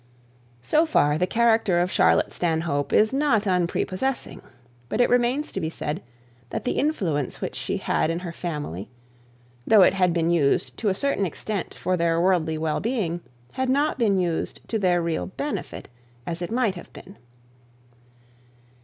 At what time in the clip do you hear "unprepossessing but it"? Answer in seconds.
3.45-5.11